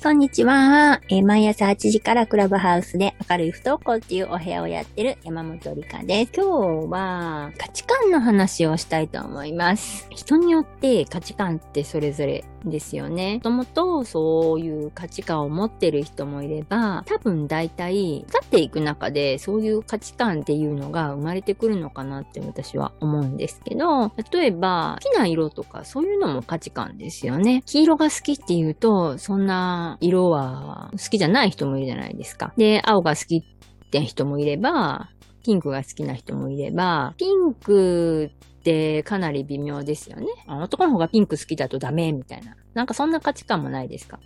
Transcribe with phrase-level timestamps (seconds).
[0.00, 1.00] い、こんにちは。
[1.10, 6.32] えー毎朝8時からクラブハウスで明るい不登校っていうお部屋をやってる山本理香です。
[6.34, 10.08] 今日は価値観の話をしたいと思います。
[10.10, 13.34] 人によって価値観ってそれぞれですよね。
[13.36, 27.62] もともとそういう価値観を持ってる人もいれば、多分大体、経っていく中でそういう価値観っていうのが生まれてくるのかなって私は思うんですけど、例えば好きな色とかそういうのも価値観ですよね。
[27.66, 32.52] 黄色が好きっていうと、そんな色は好きじゃない人もいるじゃないですか。
[32.56, 35.10] で、青が好きって人もいれば、
[35.42, 40.26] ピンクが好きな人もいれば、ピンクってかなり微妙ですよね。
[40.46, 42.56] 男の方がピンク好きだとダメみたいな。
[42.74, 44.20] なんかそんな価値観もないですか？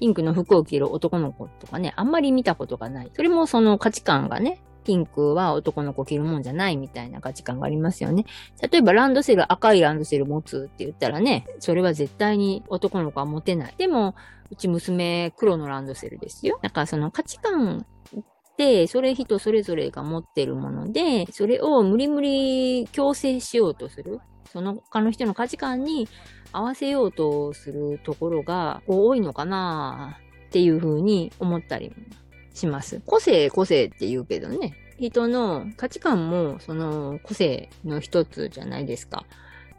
[0.00, 3.10] ピンクの服を着る男の子とかね、あんまり見たことがない。
[3.14, 8.24] それもその価値観がね、ピンクは男の子着るもんじゃないみたいな価値観がありますよね。
[8.60, 13.74] 例えばランドセル、赤いランドセル持つって言ったらね、それは絶対に男の子は持てない。
[13.78, 14.14] でも、
[14.50, 16.58] うち娘黒のランドセルですよ。
[16.62, 17.86] だからその価値観、
[18.88, 24.20] それ人それぞれが持ってるもので、それを無理無理強制しようとする。
[24.52, 26.06] その他の人の価値観に
[26.52, 31.92] 合わせようとするところが多いのかなっていうふうに思ったり
[32.52, 33.02] します。
[33.04, 34.74] 個性、個性って言うけどね。
[35.00, 39.24] 人の価値観もその個性の一つじゃないですか。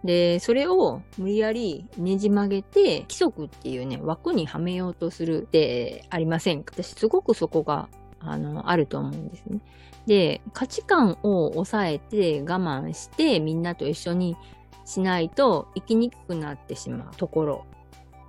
[0.04, 6.74] で、それを無理やりねじ曲げて、規則っていうね、枠にはめようとするってありませんか？
[6.76, 7.88] 私すごくそこが、
[8.32, 9.60] あの、あると思うんですね。
[10.06, 14.38] で、価値観を抑えて我慢してみんなと一緒に
[14.86, 17.66] しないと生きにくくなってしまうところ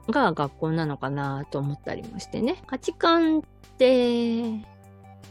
[0.08, 2.62] が学校なのかなと思ったりもしてね。
[2.67, 3.42] 価値観っ
[3.78, 4.42] て、え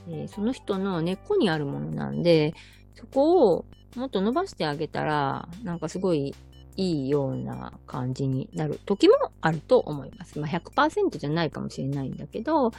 [0.08, 2.53] ーその人の根っこにあるものなんで、
[2.93, 6.36] そこをもっと伸ばしてあげたら、なんかすごい
[6.77, 10.39] いいような感じになる時もあると思います。
[10.39, 12.71] まあ100%じゃないかもしれないんだけど、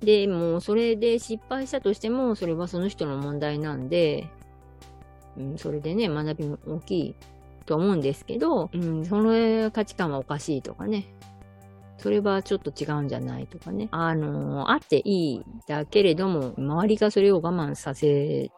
[0.00, 4.28] でもそれで失敗したとしても、それはその人の問題なんで、
[5.36, 7.14] うん、それでね、学びも大きい
[7.66, 11.06] と思うんですけど、うん、その価値観はおかしいとかね、
[11.98, 13.88] それはちょっと違うんじゃないとかね。
[13.90, 18.50] あの、あっていいだけれども、周りがそれを我慢させ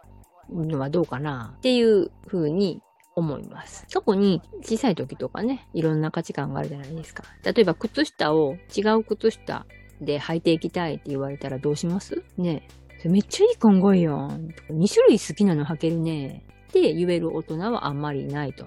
[0.50, 2.82] るのはどうかなっていうふうに
[3.15, 3.87] 思います。
[3.93, 7.25] 過去に小さい時とかね、いろんな価値観があるじゃないですか。
[7.44, 9.66] 例えば靴下を違う靴下
[10.01, 12.23] で履いていきたいって言われたらどうします？
[12.37, 12.67] ね
[13.05, 13.09] え。
[13.09, 14.49] めっちゃいい考えやん。
[14.71, 16.45] 2種類好きなの履けるね。
[16.69, 18.67] って言える大人はあんまりいないと。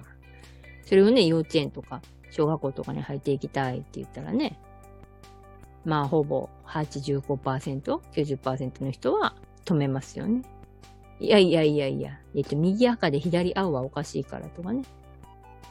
[0.84, 4.58] それをね、幼稚園とか小学校とかに履いていきたいって言ったらね、
[5.84, 10.42] まあほぼ85%、90%の人は止めますよね。
[11.20, 14.82] いやいやいやいや、えっと、右赤で左青はおかしいからとかね、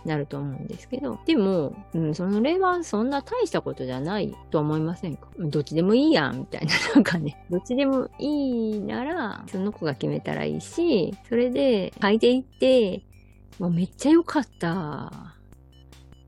[0.05, 5.27] なると思うんですけど、でも、うん、その例はそんな大したことじゃないと思いませんか？
[5.37, 13.03] どっちでもいいやん、みたいな、 なんかね、どっちでもいいなら、その子が決めたらいいし、それで履いていって、
[13.59, 15.11] もうめっちゃ良かった。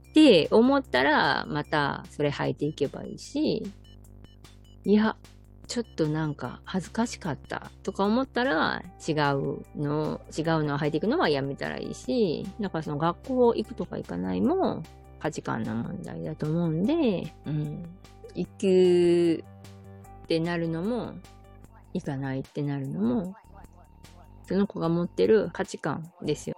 [0.09, 3.63] って思ったら、またそれ履いていけばいいし、
[4.83, 5.15] いや、
[5.71, 9.15] ちょっとなんか恥ずかしかったとか思ったら違う
[9.77, 14.83] の、違うのを履いていくのはやめたらいいし、だからその学校行くとか行かないも
[15.21, 17.85] 価値観の問題だと思うんで、うん、
[18.35, 19.45] 行く
[20.23, 21.13] ってなるのも、
[21.93, 23.33] 行かないってなるのも、
[24.45, 26.57] その子が持ってる価値観ですよ。